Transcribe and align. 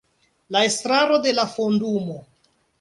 La 0.55 0.63
Estraro 0.69 1.21
de 1.27 1.35
la 1.43 1.47
Fondumo. 1.53 2.21